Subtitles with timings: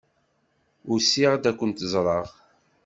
[0.91, 2.27] Usiɣ-d ad kent-ẓreɣ.